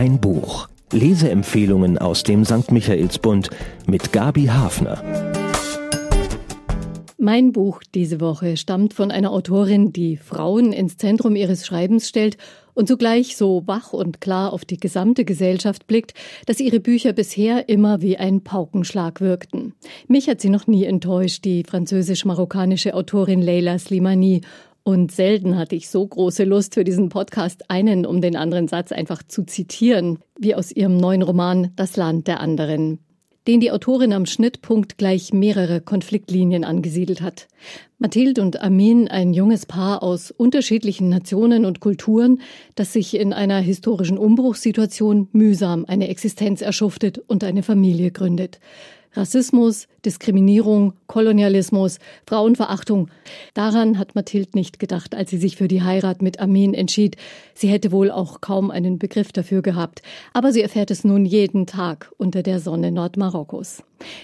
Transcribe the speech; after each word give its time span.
Ein 0.00 0.18
Buch. 0.18 0.66
Leseempfehlungen 0.92 1.98
aus 1.98 2.22
dem 2.22 2.46
St. 2.46 2.72
Michaelsbund 2.72 3.50
mit 3.86 4.14
Gabi 4.14 4.46
Hafner. 4.46 5.04
Mein 7.18 7.52
Buch 7.52 7.82
diese 7.94 8.18
Woche 8.18 8.56
stammt 8.56 8.94
von 8.94 9.10
einer 9.10 9.30
Autorin, 9.30 9.92
die 9.92 10.16
Frauen 10.16 10.72
ins 10.72 10.96
Zentrum 10.96 11.36
ihres 11.36 11.66
Schreibens 11.66 12.08
stellt 12.08 12.38
und 12.72 12.88
zugleich 12.88 13.36
so 13.36 13.64
wach 13.66 13.92
und 13.92 14.22
klar 14.22 14.54
auf 14.54 14.64
die 14.64 14.78
gesamte 14.78 15.26
Gesellschaft 15.26 15.86
blickt, 15.86 16.14
dass 16.46 16.60
ihre 16.60 16.80
Bücher 16.80 17.12
bisher 17.12 17.68
immer 17.68 18.00
wie 18.00 18.16
ein 18.16 18.42
Paukenschlag 18.42 19.20
wirkten. 19.20 19.74
Mich 20.08 20.30
hat 20.30 20.40
sie 20.40 20.48
noch 20.48 20.66
nie 20.66 20.86
enttäuscht, 20.86 21.44
die 21.44 21.62
französisch-marokkanische 21.62 22.94
Autorin 22.94 23.42
Leila 23.42 23.78
Slimani. 23.78 24.40
Und 24.82 25.12
selten 25.12 25.56
hatte 25.56 25.76
ich 25.76 25.88
so 25.88 26.06
große 26.06 26.44
Lust 26.44 26.74
für 26.74 26.84
diesen 26.84 27.10
Podcast, 27.10 27.70
einen 27.70 28.06
um 28.06 28.20
den 28.20 28.36
anderen 28.36 28.68
Satz 28.68 28.92
einfach 28.92 29.22
zu 29.22 29.44
zitieren, 29.44 30.18
wie 30.38 30.54
aus 30.54 30.72
ihrem 30.72 30.96
neuen 30.96 31.22
Roman 31.22 31.72
Das 31.76 31.96
Land 31.96 32.26
der 32.26 32.40
anderen 32.40 32.98
den 33.46 33.60
die 33.60 33.72
Autorin 33.72 34.12
am 34.12 34.26
Schnittpunkt 34.26 34.98
gleich 34.98 35.32
mehrere 35.32 35.80
Konfliktlinien 35.80 36.64
angesiedelt 36.64 37.22
hat. 37.22 37.48
Mathilde 37.98 38.42
und 38.42 38.60
Amin, 38.60 39.08
ein 39.08 39.32
junges 39.32 39.66
Paar 39.66 40.02
aus 40.02 40.30
unterschiedlichen 40.30 41.08
Nationen 41.08 41.64
und 41.64 41.80
Kulturen, 41.80 42.40
das 42.74 42.92
sich 42.92 43.18
in 43.18 43.32
einer 43.32 43.58
historischen 43.58 44.18
Umbruchssituation 44.18 45.28
mühsam 45.32 45.84
eine 45.86 46.08
Existenz 46.08 46.60
erschuftet 46.60 47.18
und 47.18 47.42
eine 47.42 47.62
Familie 47.62 48.10
gründet. 48.10 48.60
Rassismus, 49.12 49.88
Diskriminierung, 50.04 50.92
Kolonialismus, 51.08 51.98
Frauenverachtung. 52.26 53.08
Daran 53.54 53.98
hat 53.98 54.14
Mathilde 54.14 54.50
nicht 54.54 54.78
gedacht, 54.78 55.16
als 55.16 55.30
sie 55.30 55.38
sich 55.38 55.56
für 55.56 55.66
die 55.66 55.82
Heirat 55.82 56.22
mit 56.22 56.38
Amin 56.38 56.74
entschied. 56.74 57.16
Sie 57.52 57.68
hätte 57.68 57.90
wohl 57.90 58.12
auch 58.12 58.40
kaum 58.40 58.70
einen 58.70 58.98
Begriff 59.00 59.32
dafür 59.32 59.62
gehabt. 59.62 60.02
Aber 60.32 60.52
sie 60.52 60.62
erfährt 60.62 60.92
es 60.92 61.02
nun 61.02 61.26
jeden 61.26 61.66
Tag 61.66 62.12
unter 62.18 62.44
der 62.44 62.60
Sonne 62.60 62.92
Nordmarokkos. 62.92 63.82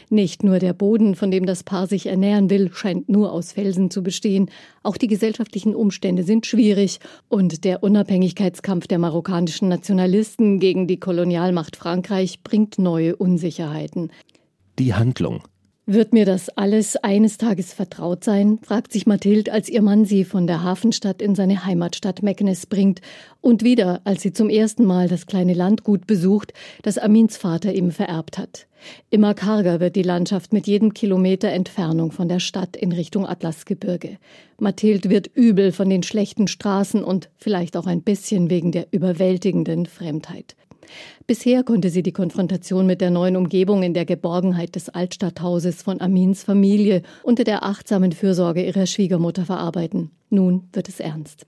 Nicht 0.09 0.45
nur 0.45 0.61
der 0.61 0.73
Boden, 0.73 1.17
von 1.17 1.31
dem 1.31 1.47
das 1.47 1.65
Paar 1.65 1.89
sich 1.89 2.07
ernähren 2.07 2.49
will, 2.49 2.71
scheint 2.73 3.09
nur 3.09 3.33
aus 3.33 3.53
Felsen 3.53 3.91
zu 3.91 4.03
bestehen. 4.03 4.51
Auch 4.85 4.97
die 4.97 5.09
gesellschaftlichen 5.09 5.75
Umstände 5.75 6.23
sind 6.23 6.47
schwierig 6.47 7.01
und 7.29 7.65
der 7.65 7.83
Unabhängigkeitskampf 7.83 8.87
der 8.87 8.99
marokkanischen 8.99 9.69
Nationalisten 9.69 10.61
gegen 10.61 10.87
die 10.87 11.01
Kolonialmacht 11.01 11.77
Frankreich 11.77 12.43
bringt 12.43 12.79
neue 12.79 13.17
Unsicherheiten 13.17 14.11
die 14.79 14.95
Handlung. 14.95 15.43
Wird 15.89 16.13
mir 16.13 16.25
das 16.25 16.49
alles 16.49 16.97
eines 16.97 17.39
Tages 17.39 17.73
vertraut 17.73 18.25
sein? 18.25 18.59
fragt 18.61 18.93
sich 18.93 19.07
Mathilde, 19.07 19.53
als 19.53 19.69
ihr 19.69 19.83
Mann 19.83 20.05
sie 20.05 20.25
von 20.25 20.49
der 20.49 20.65
Hafenstadt 20.65 21.23
in 21.23 21.37
seine 21.37 21.65
Heimatstadt 21.65 22.25
Meknes 22.25 22.67
bringt 22.67 23.03
und 23.41 23.63
wieder, 23.63 24.01
als 24.03 24.23
sie 24.23 24.33
zum 24.33 24.49
ersten 24.49 24.85
Mal 24.85 25.07
das 25.07 25.27
kleine 25.27 25.55
Landgut 25.55 26.09
besucht, 26.09 26.53
das 26.83 26.99
Amins 26.99 27.37
Vater 27.37 27.73
ihm 27.73 27.93
vererbt 27.93 28.37
hat. 28.37 28.67
Immer 29.11 29.35
karger 29.35 29.79
wird 29.79 29.95
die 29.95 30.03
Landschaft 30.03 30.53
mit 30.53 30.67
jedem 30.67 30.93
Kilometer 30.93 31.51
Entfernung 31.51 32.11
von 32.11 32.29
der 32.29 32.41
Stadt 32.41 32.77
in 32.77 32.91
Richtung 32.91 33.25
Atlasgebirge. 33.25 34.19
Mathilde 34.59 35.09
wird 35.09 35.29
übel 35.29 35.71
von 35.71 35.89
den 35.89 36.03
schlechten 36.03 36.49
Straßen 36.49 37.05
und 37.05 37.31
vielleicht 37.37 37.77
auch 37.77 37.87
ein 37.87 38.03
bisschen 38.03 38.51
wegen 38.51 38.73
der 38.73 38.89
überwältigenden 38.91 39.87
Fremdheit. 39.87 40.57
Bisher 41.27 41.63
konnte 41.63 41.91
sie 41.91 42.03
die 42.03 42.13
Konfrontation 42.13 42.87
mit 42.87 43.01
der 43.01 43.11
neuen 43.11 43.37
Umgebung 43.37 43.83
in 43.83 43.95
der 43.95 44.05
Geborgenheit 44.05 44.75
des 44.75 44.89
Altstadthauses 44.89 45.83
von 45.83 46.01
Amins 46.01 46.43
Familie 46.43 47.03
unter 47.23 47.45
der 47.45 47.65
achtsamen 47.65 48.13
Fürsorge 48.13 48.65
ihrer 48.65 48.87
Schwiegermutter 48.87 49.45
verarbeiten. 49.45 50.11
Nun 50.31 50.69
wird 50.73 50.89
es 50.89 51.01
ernst. 51.01 51.47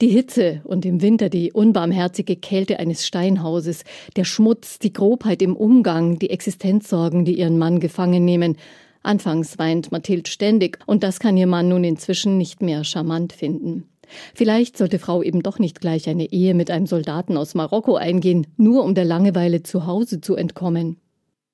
Die 0.00 0.08
Hitze 0.08 0.60
und 0.64 0.84
im 0.84 1.00
Winter 1.00 1.28
die 1.28 1.52
unbarmherzige 1.52 2.36
Kälte 2.36 2.78
eines 2.78 3.06
Steinhauses, 3.06 3.84
der 4.16 4.24
Schmutz, 4.24 4.78
die 4.78 4.92
Grobheit 4.92 5.40
im 5.40 5.56
Umgang, 5.56 6.18
die 6.18 6.30
Existenzsorgen, 6.30 7.24
die 7.24 7.38
ihren 7.38 7.58
Mann 7.58 7.80
gefangen 7.80 8.24
nehmen. 8.24 8.56
Anfangs 9.02 9.58
weint 9.58 9.92
Mathilde 9.92 10.30
ständig, 10.30 10.78
und 10.86 11.02
das 11.02 11.20
kann 11.20 11.36
ihr 11.36 11.46
Mann 11.46 11.68
nun 11.68 11.84
inzwischen 11.84 12.36
nicht 12.36 12.60
mehr 12.60 12.84
charmant 12.84 13.32
finden. 13.32 13.88
Vielleicht 14.34 14.76
sollte 14.76 14.98
Frau 14.98 15.22
eben 15.22 15.42
doch 15.42 15.58
nicht 15.58 15.80
gleich 15.80 16.08
eine 16.08 16.30
Ehe 16.32 16.54
mit 16.54 16.70
einem 16.70 16.86
Soldaten 16.86 17.36
aus 17.36 17.54
Marokko 17.54 17.96
eingehen, 17.96 18.46
nur 18.56 18.84
um 18.84 18.94
der 18.94 19.04
Langeweile 19.04 19.62
zu 19.62 19.86
Hause 19.86 20.20
zu 20.20 20.36
entkommen. 20.36 21.00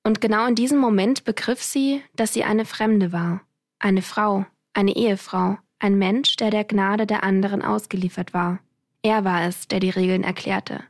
Und 0.03 0.21
genau 0.21 0.47
in 0.47 0.55
diesem 0.55 0.79
Moment 0.79 1.23
begriff 1.23 1.63
sie, 1.63 2.01
dass 2.15 2.33
sie 2.33 2.43
eine 2.43 2.65
Fremde 2.65 3.11
war. 3.11 3.41
Eine 3.79 4.01
Frau, 4.01 4.45
eine 4.73 4.95
Ehefrau, 4.95 5.57
ein 5.79 5.97
Mensch, 5.97 6.35
der 6.35 6.49
der 6.49 6.65
Gnade 6.65 7.05
der 7.05 7.23
anderen 7.23 7.61
ausgeliefert 7.61 8.33
war. 8.33 8.59
Er 9.01 9.23
war 9.23 9.47
es, 9.47 9.67
der 9.67 9.79
die 9.79 9.89
Regeln 9.89 10.23
erklärte, 10.23 10.81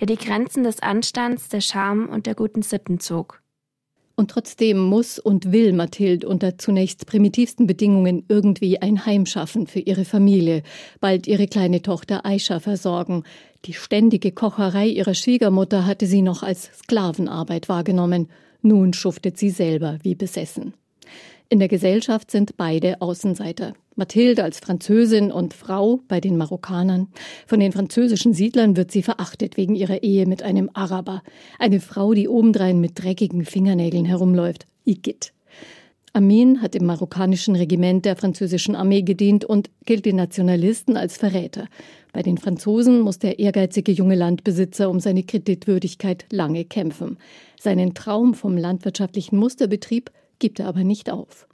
der 0.00 0.06
die 0.06 0.16
Grenzen 0.16 0.64
des 0.64 0.80
Anstands, 0.80 1.48
der 1.48 1.60
Scham 1.60 2.08
und 2.08 2.26
der 2.26 2.34
guten 2.34 2.62
Sitten 2.62 3.00
zog. 3.00 3.41
Und 4.14 4.30
trotzdem 4.30 4.78
muss 4.78 5.18
und 5.18 5.52
will 5.52 5.72
Mathilde 5.72 6.28
unter 6.28 6.58
zunächst 6.58 7.06
primitivsten 7.06 7.66
Bedingungen 7.66 8.24
irgendwie 8.28 8.80
ein 8.80 9.06
Heim 9.06 9.26
schaffen 9.26 9.66
für 9.66 9.80
ihre 9.80 10.04
Familie, 10.04 10.62
bald 11.00 11.26
ihre 11.26 11.46
kleine 11.46 11.82
Tochter 11.82 12.26
Aisha 12.26 12.60
versorgen. 12.60 13.24
Die 13.64 13.72
ständige 13.72 14.32
Kocherei 14.32 14.86
ihrer 14.86 15.14
Schwiegermutter 15.14 15.86
hatte 15.86 16.06
sie 16.06 16.22
noch 16.22 16.42
als 16.42 16.70
Sklavenarbeit 16.82 17.68
wahrgenommen. 17.68 18.28
Nun 18.60 18.92
schuftet 18.92 19.38
sie 19.38 19.50
selber 19.50 19.98
wie 20.02 20.14
besessen. 20.14 20.74
In 21.52 21.58
der 21.58 21.68
Gesellschaft 21.68 22.30
sind 22.30 22.56
beide 22.56 23.02
Außenseiter. 23.02 23.74
Mathilde 23.94 24.42
als 24.42 24.58
Französin 24.58 25.30
und 25.30 25.52
Frau 25.52 26.00
bei 26.08 26.18
den 26.18 26.38
Marokkanern. 26.38 27.08
Von 27.46 27.60
den 27.60 27.72
französischen 27.72 28.32
Siedlern 28.32 28.74
wird 28.74 28.90
sie 28.90 29.02
verachtet 29.02 29.58
wegen 29.58 29.74
ihrer 29.74 30.02
Ehe 30.02 30.24
mit 30.24 30.42
einem 30.42 30.70
Araber. 30.72 31.22
Eine 31.58 31.80
Frau, 31.80 32.14
die 32.14 32.26
obendrein 32.26 32.80
mit 32.80 32.92
dreckigen 32.94 33.44
Fingernägeln 33.44 34.06
herumläuft. 34.06 34.64
Igitt. 34.86 35.34
Amin 36.14 36.62
hat 36.62 36.74
im 36.74 36.86
marokkanischen 36.86 37.54
Regiment 37.54 38.06
der 38.06 38.16
französischen 38.16 38.74
Armee 38.74 39.02
gedient 39.02 39.44
und 39.44 39.68
gilt 39.84 40.06
den 40.06 40.16
Nationalisten 40.16 40.96
als 40.96 41.18
Verräter. 41.18 41.68
Bei 42.14 42.22
den 42.22 42.38
Franzosen 42.38 43.00
muss 43.00 43.18
der 43.18 43.38
ehrgeizige 43.38 43.92
junge 43.92 44.14
Landbesitzer 44.14 44.88
um 44.88 45.00
seine 45.00 45.22
Kreditwürdigkeit 45.22 46.24
lange 46.30 46.64
kämpfen. 46.64 47.18
Seinen 47.60 47.92
Traum 47.92 48.32
vom 48.32 48.56
landwirtschaftlichen 48.56 49.36
Musterbetrieb 49.36 50.10
gibt 50.42 50.58
er 50.58 50.66
aber 50.66 50.82
nicht 50.84 51.08
auf. 51.08 51.46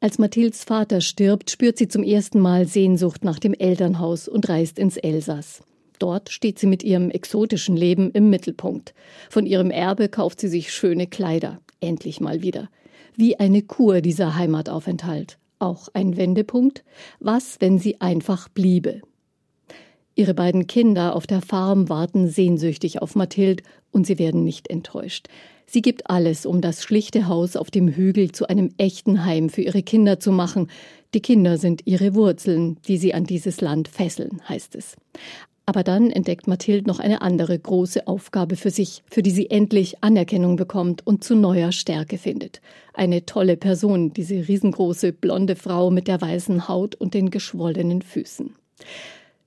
Als 0.00 0.18
Mathildes 0.18 0.64
Vater 0.64 1.00
stirbt, 1.00 1.48
spürt 1.48 1.78
sie 1.78 1.86
zum 1.86 2.02
ersten 2.02 2.40
Mal 2.40 2.66
Sehnsucht 2.66 3.24
nach 3.24 3.38
dem 3.38 3.54
Elternhaus 3.54 4.26
und 4.26 4.48
reist 4.48 4.80
ins 4.80 4.96
Elsass. 4.96 5.62
Dort 6.00 6.28
steht 6.28 6.58
sie 6.58 6.66
mit 6.66 6.82
ihrem 6.82 7.10
exotischen 7.10 7.76
Leben 7.76 8.10
im 8.10 8.28
Mittelpunkt. 8.28 8.94
Von 9.30 9.46
ihrem 9.46 9.70
Erbe 9.70 10.08
kauft 10.08 10.40
sie 10.40 10.48
sich 10.48 10.72
schöne 10.72 11.06
Kleider. 11.06 11.60
Endlich 11.80 12.20
mal 12.20 12.42
wieder. 12.42 12.68
Wie 13.14 13.38
eine 13.38 13.62
Kur 13.62 14.00
dieser 14.00 14.34
Heimataufenthalt. 14.34 15.38
Auch 15.60 15.86
ein 15.94 16.16
Wendepunkt. 16.16 16.82
Was, 17.20 17.60
wenn 17.60 17.78
sie 17.78 18.00
einfach 18.00 18.48
bliebe? 18.48 19.02
Ihre 20.14 20.34
beiden 20.34 20.66
Kinder 20.66 21.16
auf 21.16 21.26
der 21.26 21.40
Farm 21.40 21.88
warten 21.88 22.28
sehnsüchtig 22.28 23.00
auf 23.00 23.14
Mathilde 23.14 23.62
und 23.90 24.06
sie 24.06 24.18
werden 24.18 24.44
nicht 24.44 24.68
enttäuscht. 24.68 25.28
Sie 25.66 25.80
gibt 25.80 26.10
alles, 26.10 26.44
um 26.44 26.60
das 26.60 26.82
schlichte 26.82 27.28
Haus 27.28 27.56
auf 27.56 27.70
dem 27.70 27.88
Hügel 27.88 28.30
zu 28.30 28.46
einem 28.46 28.70
echten 28.76 29.24
Heim 29.24 29.48
für 29.48 29.62
ihre 29.62 29.82
Kinder 29.82 30.20
zu 30.20 30.30
machen. 30.30 30.68
Die 31.14 31.20
Kinder 31.20 31.56
sind 31.56 31.86
ihre 31.86 32.14
Wurzeln, 32.14 32.76
die 32.86 32.98
sie 32.98 33.14
an 33.14 33.24
dieses 33.24 33.62
Land 33.62 33.88
fesseln, 33.88 34.42
heißt 34.48 34.74
es. 34.74 34.96
Aber 35.64 35.84
dann 35.84 36.10
entdeckt 36.10 36.48
Mathilde 36.48 36.88
noch 36.88 36.98
eine 36.98 37.22
andere 37.22 37.58
große 37.58 38.06
Aufgabe 38.06 38.56
für 38.56 38.70
sich, 38.70 39.02
für 39.10 39.22
die 39.22 39.30
sie 39.30 39.48
endlich 39.48 40.02
Anerkennung 40.02 40.56
bekommt 40.56 41.06
und 41.06 41.22
zu 41.22 41.36
neuer 41.36 41.72
Stärke 41.72 42.18
findet. 42.18 42.60
Eine 42.92 43.24
tolle 43.24 43.56
Person, 43.56 44.12
diese 44.12 44.48
riesengroße 44.48 45.12
blonde 45.12 45.56
Frau 45.56 45.90
mit 45.90 46.08
der 46.08 46.20
weißen 46.20 46.68
Haut 46.68 46.96
und 46.96 47.14
den 47.14 47.30
geschwollenen 47.30 48.02
Füßen. 48.02 48.54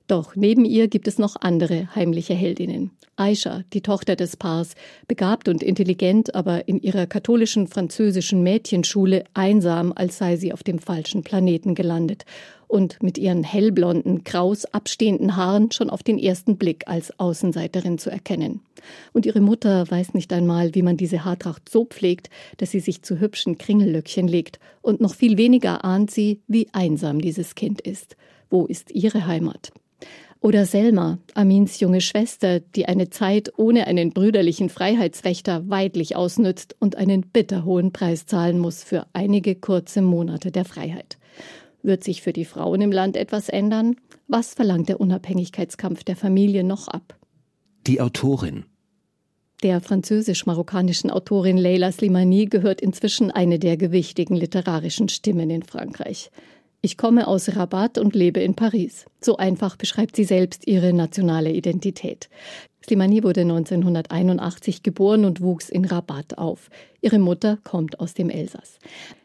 Doch 0.08 0.36
neben 0.36 0.66
ihr 0.66 0.88
gibt 0.88 1.08
es 1.08 1.18
noch 1.18 1.36
andere 1.42 1.94
heimliche 1.96 2.36
Heldinnen. 2.36 2.92
Aisha, 3.16 3.64
die 3.74 3.82
Tochter 3.82 4.16
des 4.16 4.38
Paars, 4.38 4.76
begabt 5.08 5.48
und 5.48 5.64
intelligent, 5.64 6.36
aber 6.36 6.68
in 6.68 6.80
ihrer 6.80 7.08
katholischen 7.08 7.68
französischen 7.68 8.44
Mädchenschule 8.44 9.24
einsam, 9.34 9.94
als 9.96 10.18
sei 10.18 10.36
sie 10.36 10.54
auf 10.54 10.62
dem 10.62 10.78
falschen 10.78 11.24
Planeten 11.24 11.74
gelandet 11.74 12.26
und 12.68 13.02
mit 13.02 13.18
ihren 13.18 13.44
hellblonden, 13.44 14.24
kraus 14.24 14.66
abstehenden 14.66 15.36
Haaren 15.36 15.72
schon 15.72 15.90
auf 15.90 16.04
den 16.04 16.20
ersten 16.20 16.58
Blick 16.58 16.88
als 16.88 17.20
Außenseiterin 17.20 17.98
zu 17.98 18.10
erkennen. 18.10 18.62
Und 19.14 19.26
ihre 19.26 19.42
Mutter 19.42 19.90
weiß 19.90 20.14
nicht 20.14 20.32
einmal, 20.34 20.76
wie 20.76 20.82
man 20.82 20.98
diese 20.98 21.26
Haartracht 21.26 21.70
so 21.70 21.86
pflegt, 21.86 22.30
dass 22.58 22.72
sie 22.72 22.80
sich 22.80 23.02
zu 23.02 23.20
hübschen 23.20 23.58
Kringellöckchen 23.58 24.28
legt, 24.28 24.60
und 24.82 25.02
noch 25.02 25.16
viel 25.16 25.38
weniger 25.38 25.84
ahnt 25.84 26.12
sie, 26.12 26.42
wie 26.48 26.68
einsam 26.74 27.22
dieses 27.22 27.56
Kind 27.56 27.82
ist. 27.82 28.18
Wo 28.52 28.66
ist 28.66 28.92
ihre 28.92 29.26
Heimat? 29.26 29.72
Oder 30.46 30.68
Selma, 30.68 31.18
Amins 31.34 31.80
junge 31.80 32.02
Schwester, 32.02 32.60
die 32.60 32.86
eine 32.86 33.10
Zeit 33.10 33.54
ohne 33.58 33.88
einen 33.88 34.12
brüderlichen 34.12 34.70
Freiheitswächter 34.70 35.68
weidlich 35.72 36.16
ausnützt 36.16 36.76
und 36.80 36.98
einen 36.98 37.22
bitterhohen 37.22 37.92
Preis 37.92 38.28
zahlen 38.28 38.60
muss 38.60 38.84
für 38.84 39.08
einige 39.14 39.56
kurze 39.56 40.04
Monate 40.04 40.52
der 40.52 40.64
Freiheit. 40.64 41.18
Wird 41.82 42.04
sich 42.04 42.22
für 42.22 42.32
die 42.32 42.46
Frauen 42.46 42.82
im 42.82 42.92
Land 42.92 43.18
etwas 43.18 43.50
ändern? 43.50 43.96
Was 44.28 44.54
verlangt 44.54 44.88
der 44.88 45.02
Unabhängigkeitskampf 45.02 46.04
der 46.04 46.16
Familie 46.16 46.64
noch 46.64 46.90
ab? 46.90 47.18
Die 47.88 48.00
Autorin 48.00 48.66
Der 49.64 49.82
französisch-marokkanischen 49.82 51.10
Autorin 51.10 51.58
Leila 51.58 51.92
Slimani 51.92 52.46
gehört 52.46 52.82
inzwischen 52.82 53.32
eine 53.32 53.58
der 53.58 53.78
gewichtigen 53.78 54.36
literarischen 54.36 55.10
Stimmen 55.10 55.50
in 55.50 55.64
Frankreich. 55.64 56.30
Ich 56.86 56.98
komme 56.98 57.28
aus 57.28 57.56
Rabat 57.56 57.98
und 57.98 58.14
lebe 58.14 58.42
in 58.42 58.54
Paris. 58.54 59.08
So 59.20 59.38
einfach 59.38 59.76
beschreibt 59.76 60.16
sie 60.16 60.24
selbst 60.24 60.68
ihre 60.68 60.94
nationale 60.94 61.52
Identität. 61.52 62.30
Slimani 62.86 63.24
wurde 63.24 63.42
1981 63.42 64.84
geboren 64.84 65.26
und 65.26 65.42
wuchs 65.42 65.70
in 65.70 65.86
Rabat 65.86 66.38
auf. 66.38 66.70
Ihre 67.02 67.18
Mutter 67.18 67.58
kommt 67.64 68.00
aus 68.00 68.14
dem 68.14 68.30
Elsass. 68.30 68.78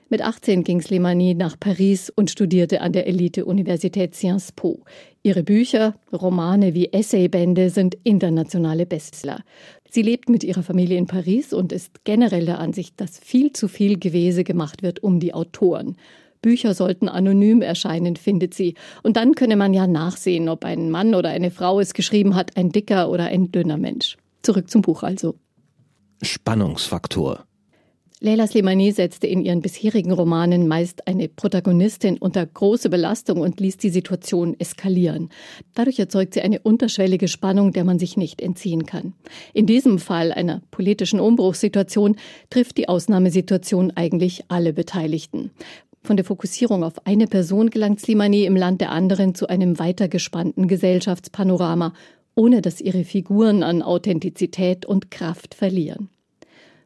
Mit 0.08 0.22
18 0.22 0.64
ging 0.64 0.80
Slimani 0.80 1.34
nach 1.34 1.60
Paris 1.60 2.08
und 2.08 2.30
studierte 2.30 2.80
an 2.80 2.94
der 2.94 3.06
Elite-Universität 3.06 4.14
Sciences 4.14 4.52
Po. 4.52 4.80
Ihre 5.22 5.42
Bücher, 5.42 5.96
Romane 6.14 6.72
wie 6.72 6.90
Essaybände 6.90 7.68
sind 7.68 7.94
internationale 8.04 8.86
Bestseller. 8.86 9.44
Sie 9.90 10.00
lebt 10.00 10.30
mit 10.30 10.44
ihrer 10.44 10.62
Familie 10.62 10.96
in 10.96 11.06
Paris 11.06 11.52
und 11.52 11.72
ist 11.72 12.04
generell 12.04 12.46
der 12.46 12.58
Ansicht, 12.58 12.98
dass 12.98 13.18
viel 13.18 13.52
zu 13.52 13.68
viel 13.68 13.98
Gewese 13.98 14.44
gemacht 14.44 14.82
wird 14.82 15.02
um 15.02 15.20
die 15.20 15.34
Autoren. 15.34 15.96
Bücher 16.42 16.74
sollten 16.74 17.08
anonym 17.08 17.62
erscheinen, 17.62 18.16
findet 18.16 18.54
sie. 18.54 18.74
Und 19.02 19.16
dann 19.16 19.34
könne 19.34 19.56
man 19.56 19.74
ja 19.74 19.86
nachsehen, 19.86 20.48
ob 20.48 20.64
ein 20.64 20.90
Mann 20.90 21.14
oder 21.14 21.30
eine 21.30 21.50
Frau 21.50 21.80
es 21.80 21.94
geschrieben 21.94 22.34
hat, 22.34 22.56
ein 22.56 22.72
dicker 22.72 23.10
oder 23.10 23.24
ein 23.24 23.52
dünner 23.52 23.76
Mensch. 23.76 24.16
Zurück 24.42 24.70
zum 24.70 24.82
Buch 24.82 25.02
also. 25.02 25.34
Spannungsfaktor. 26.22 27.44
Leila 28.22 28.46
Slimani 28.46 28.92
setzte 28.92 29.26
in 29.26 29.40
ihren 29.40 29.62
bisherigen 29.62 30.12
Romanen 30.12 30.68
meist 30.68 31.08
eine 31.08 31.26
Protagonistin 31.26 32.18
unter 32.18 32.44
große 32.44 32.90
Belastung 32.90 33.40
und 33.40 33.60
ließ 33.60 33.78
die 33.78 33.88
Situation 33.88 34.60
eskalieren. 34.60 35.30
Dadurch 35.74 35.98
erzeugt 35.98 36.34
sie 36.34 36.42
eine 36.42 36.58
unterschwellige 36.58 37.28
Spannung, 37.28 37.72
der 37.72 37.84
man 37.84 37.98
sich 37.98 38.18
nicht 38.18 38.42
entziehen 38.42 38.84
kann. 38.84 39.14
In 39.54 39.64
diesem 39.64 39.98
Fall 39.98 40.32
einer 40.32 40.60
politischen 40.70 41.18
Umbruchssituation 41.18 42.16
trifft 42.50 42.76
die 42.76 42.90
Ausnahmesituation 42.90 43.90
eigentlich 43.92 44.44
alle 44.48 44.74
Beteiligten. 44.74 45.50
Von 46.02 46.16
der 46.16 46.24
Fokussierung 46.24 46.82
auf 46.82 47.06
eine 47.06 47.26
Person 47.26 47.70
gelangt 47.70 48.00
Slimani 48.00 48.44
im 48.44 48.56
Land 48.56 48.80
der 48.80 48.90
anderen 48.90 49.34
zu 49.34 49.48
einem 49.48 49.78
weitergespannten 49.78 50.66
Gesellschaftspanorama, 50.66 51.92
ohne 52.34 52.62
dass 52.62 52.80
ihre 52.80 53.04
Figuren 53.04 53.62
an 53.62 53.82
Authentizität 53.82 54.86
und 54.86 55.10
Kraft 55.10 55.54
verlieren. 55.54 56.08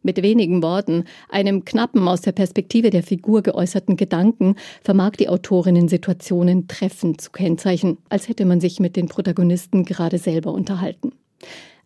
Mit 0.03 0.21
wenigen 0.21 0.63
Worten, 0.63 1.05
einem 1.31 1.65
knappen 1.65 2.07
aus 2.09 2.21
der 2.21 2.33
Perspektive 2.33 2.91
der 2.91 3.03
Figur 3.03 3.43
geäußerten 3.43 3.97
Gedanken, 3.97 4.57
vermag 4.83 5.13
die 5.13 5.31
Autorin 5.31 5.77
in 5.77 5.89
Situationen 5.89 6.69
treffend 6.69 7.23
zu 7.23 7.31
kennzeichnen, 7.31 7.97
als 8.11 8.29
hätte 8.29 8.45
man 8.45 8.61
sich 8.61 8.81
mit 8.81 8.97
den 8.97 9.09
Protagonisten 9.09 9.87
gerade 9.87 10.19
selber 10.19 10.53
unterhalten. 10.53 11.13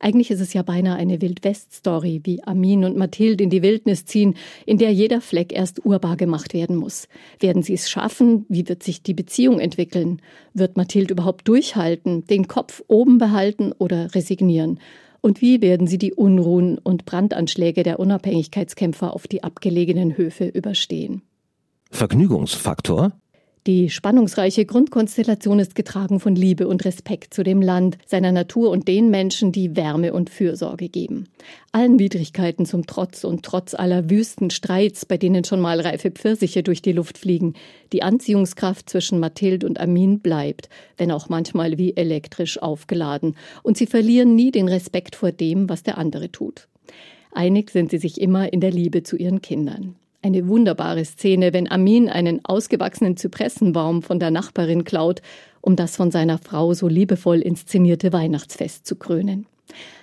Eigentlich 0.01 0.31
ist 0.31 0.41
es 0.41 0.53
ja 0.53 0.63
beinahe 0.63 0.97
eine 0.97 1.21
Wildwest-Story, 1.21 2.21
wie 2.25 2.43
Amin 2.45 2.85
und 2.85 2.97
Mathilde 2.97 3.45
in 3.45 3.51
die 3.51 3.63
Wildnis 3.63 4.05
ziehen, 4.05 4.35
in 4.65 4.79
der 4.79 4.93
jeder 4.93 5.21
Fleck 5.21 5.53
erst 5.53 5.85
urbar 5.85 6.17
gemacht 6.17 6.55
werden 6.55 6.77
muss. 6.77 7.09
Werden 7.41 7.63
sie 7.63 7.75
es 7.75 7.91
schaffen? 7.91 8.47
Wie 8.49 8.69
wird 8.69 8.83
sich 8.83 9.03
die 9.03 9.15
Beziehung 9.15 9.59
entwickeln? 9.59 10.23
Wird 10.55 10.77
Mathilde 10.77 11.15
überhaupt 11.15 11.49
durchhalten, 11.49 12.25
den 12.27 12.47
Kopf 12.47 12.83
oben 12.87 13.19
behalten 13.19 13.73
oder 13.73 14.15
resignieren? 14.15 14.79
Und 15.21 15.41
wie 15.41 15.61
werden 15.61 15.87
sie 15.89 15.99
die 15.99 16.15
Unruhen 16.15 16.79
und 16.79 17.05
Brandanschläge 17.05 17.83
der 17.83 17.99
Unabhängigkeitskämpfer 17.99 19.13
auf 19.13 19.27
die 19.27 19.43
abgelegenen 19.43 20.17
Höfe 20.17 20.47
überstehen? 20.47 21.23
Vergnügungsfaktor? 21.91 23.13
Die 23.69 23.91
spannungsreiche 23.91 24.65
Grundkonstellation 24.65 25.59
ist 25.59 25.75
getragen 25.75 26.21
von 26.21 26.35
Liebe 26.35 26.67
und 26.67 26.87
Respekt 26.87 27.35
zu 27.35 27.43
dem 27.43 27.61
Land, 27.61 27.99
seiner 28.07 28.33
Natur 28.33 28.71
und 28.71 28.89
den 28.89 29.11
Menschen, 29.11 29.53
die 29.53 29.77
Wärme 29.77 30.15
und 30.15 30.31
Fürsorge 30.31 30.89
geben. 30.89 31.29
Allen 31.71 31.99
Widrigkeiten 31.99 32.65
zum 32.65 32.87
Trotz 32.87 33.25
und 33.25 33.43
trotz 33.43 33.75
aller 33.75 34.09
wüsten 34.09 34.49
Streits, 34.49 35.05
bei 35.05 35.19
denen 35.19 35.45
schon 35.45 35.61
mal 35.61 35.83
reife 35.83 36.11
Pfirsiche 36.11 36.63
durch 36.63 36.81
die 36.81 36.93
Luft 36.93 37.19
fliegen, 37.19 37.53
die 37.93 38.03
Anziehungskraft 38.03 38.89
zwischen 38.89 39.21
Mathilde 39.21 39.67
und 39.67 39.79
Amin 39.79 40.21
bleibt, 40.21 40.71
wenn 40.97 41.13
auch 41.13 41.29
manchmal 41.29 41.77
wie 41.77 41.95
elektrisch 41.95 42.63
aufgeladen, 42.63 43.37
und 43.63 43.77
sie 43.77 43.87
verlieren 43.87 44.35
nie 44.35 44.51
den 44.51 44.69
Respekt 44.69 45.15
vor 45.15 45.31
dem, 45.31 45.69
was 45.69 45.83
der 45.83 45.99
andere 45.99 46.33
tut. 46.33 46.69
Einig 47.33 47.69
sind 47.69 47.91
sie 47.91 47.99
sich 47.99 48.19
immer 48.19 48.51
in 48.51 48.63
der 48.63 48.71
Liebe 48.71 49.03
zu 49.03 49.19
ihren 49.19 49.43
Kindern. 49.43 49.97
Eine 50.21 50.49
wunderbare 50.49 51.05
Szene, 51.05 51.53
wenn 51.53 51.71
Amin 51.71 52.09
einen 52.09 52.45
ausgewachsenen 52.45 53.17
Zypressenbaum 53.17 54.03
von 54.03 54.19
der 54.19 54.33
Nachbarin 54.33 54.83
klaut, 54.83 55.23
um 55.61 55.77
das 55.77 55.95
von 55.95 56.11
seiner 56.11 56.39
Frau 56.39 56.75
so 56.75 56.89
liebevoll 56.89 57.41
inszenierte 57.41 58.13
Weihnachtsfest 58.13 58.85
zu 58.85 58.97
krönen. 58.97 59.47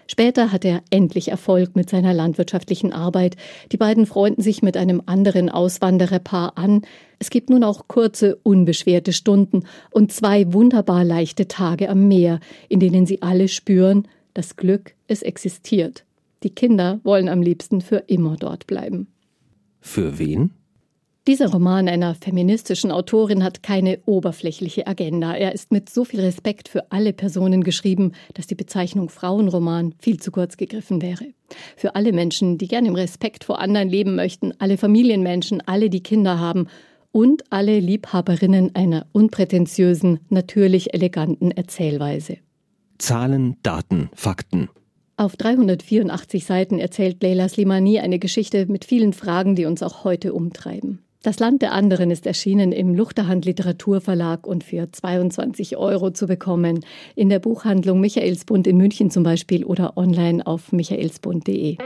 Später 0.08 0.54
hat 0.54 0.64
er 0.64 0.84
endlich 0.90 1.30
Erfolg 1.30 1.76
mit 1.76 1.90
seiner 1.90 2.14
landwirtschaftlichen 2.14 2.94
Arbeit. 2.94 3.36
Die 3.72 3.78
beiden 3.78 4.06
freunden 4.06 4.42
sich 4.42 4.62
mit 4.62 4.78
einem 4.78 5.02
anderen 5.06 5.50
Auswandererpaar 5.50 6.58
an. 6.58 6.84
Es 7.20 7.30
gibt 7.30 7.50
nun 7.50 7.64
auch 7.64 7.88
kurze, 7.90 8.38
unbeschwerte 8.44 9.12
Stunden 9.12 9.64
und 9.92 10.14
zwei 10.14 10.54
wunderbar 10.54 11.04
leichte 11.04 11.48
Tage 11.48 11.90
am 11.90 12.08
Meer, 12.08 12.40
in 12.70 12.80
denen 12.80 13.06
sie 13.06 13.22
alle 13.22 13.50
spüren, 13.50 14.08
das 14.34 14.56
Glück, 14.56 14.94
es 15.08 15.24
existiert. 15.24 16.06
Die 16.44 16.52
Kinder 16.52 17.00
wollen 17.04 17.28
am 17.28 17.42
liebsten 17.42 17.82
für 17.82 18.04
immer 18.08 18.36
dort 18.38 18.68
bleiben. 18.68 19.08
Für 19.86 20.18
wen? 20.18 20.50
Dieser 21.28 21.52
Roman 21.52 21.88
einer 21.88 22.16
feministischen 22.16 22.92
Autorin 22.92 23.44
hat 23.44 23.62
keine 23.62 24.00
oberflächliche 24.08 24.88
Agenda. 24.88 25.36
Er 25.36 25.54
ist 25.54 25.72
mit 25.72 25.90
so 25.90 26.04
viel 26.04 26.22
Respekt 26.22 26.68
für 26.68 26.92
alle 26.92 27.14
Personen 27.14 27.64
geschrieben, 27.64 28.12
dass 28.34 28.48
die 28.48 28.56
Bezeichnung 28.56 29.10
Frauenroman 29.10 29.94
viel 30.00 30.20
zu 30.20 30.32
kurz 30.32 30.58
gegriffen 30.58 31.04
wäre. 31.04 31.28
Für 31.78 31.96
alle 31.96 32.14
Menschen, 32.14 32.58
die 32.58 32.68
gern 32.68 32.88
im 32.88 32.96
Respekt 32.96 33.44
vor 33.44 33.60
anderen 33.60 33.88
leben 33.88 34.16
möchten, 34.16 34.54
alle 34.60 34.78
Familienmenschen, 34.78 35.62
alle, 35.66 35.92
die 35.92 36.04
Kinder 36.04 36.40
haben 36.40 36.68
und 37.12 37.44
alle 37.52 37.80
Liebhaberinnen 37.80 38.76
einer 38.76 39.06
unprätentiösen, 39.14 40.20
natürlich 40.30 40.96
eleganten 40.96 41.52
Erzählweise. 41.52 42.38
Zahlen, 42.98 43.58
Daten, 43.62 44.10
Fakten. 44.14 44.68
Auf 45.18 45.38
384 45.38 46.44
Seiten 46.44 46.78
erzählt 46.78 47.24
Leila 47.24 47.48
Slimani 47.48 48.00
eine 48.00 48.20
Geschichte 48.20 48.66
mit 48.66 48.84
vielen 48.84 49.14
Fragen, 49.14 49.56
die 49.56 49.66
uns 49.66 49.82
auch 49.82 50.04
heute 50.04 50.34
umtreiben. 50.34 51.00
Das 51.24 51.40
Land 51.40 51.62
der 51.62 51.72
anderen 51.72 52.12
ist 52.12 52.28
erschienen 52.28 52.74
im 52.74 52.94
Luchterhand 52.94 53.46
Literaturverlag 53.46 54.46
und 54.46 54.66
für 54.66 54.92
22 54.92 55.78
Euro 55.78 56.12
zu 56.12 56.28
bekommen. 56.28 56.82
In 57.16 57.30
der 57.30 57.40
Buchhandlung 57.40 58.02
Michaelsbund 58.02 58.68
in 58.68 58.76
München 58.76 59.10
zum 59.10 59.24
Beispiel 59.24 59.64
oder 59.64 59.96
online 59.96 60.46
auf 60.46 60.74
michaelsbund.de. 60.74 61.78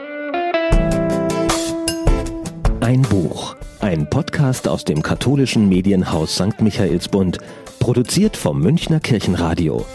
Ein 2.82 3.04
Buch. 3.04 3.56
Ein 3.80 4.10
Podcast 4.10 4.68
aus 4.68 4.86
dem 4.86 5.04
katholischen 5.04 5.70
Medienhaus 5.70 6.34
St. 6.34 6.62
Michaelsbund. 6.62 7.38
Produziert 7.80 8.36
vom 8.36 8.60
Münchner 8.60 9.00
Kirchenradio. 9.00 9.86